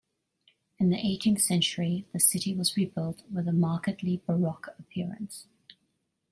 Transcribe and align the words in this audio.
In 0.79 0.89
the 0.89 0.97
eighteenth 0.97 1.41
century, 1.43 2.07
the 2.11 2.19
city 2.19 2.55
was 2.55 2.75
rebuilt 2.75 3.21
with 3.31 3.47
a 3.47 3.51
markedly 3.53 4.17
Baroque 4.25 4.69
appearance. 4.79 5.45